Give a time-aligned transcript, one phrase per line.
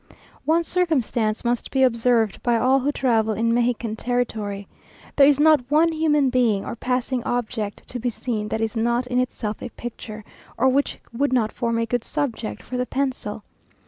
[0.45, 4.67] One circumstance must be observed by all who travel in Mexican territory.
[5.15, 9.05] There is not one human being or passing object to be seen that is not
[9.05, 10.25] in itself a picture,
[10.57, 13.43] or which would not form a good subject for the pencil.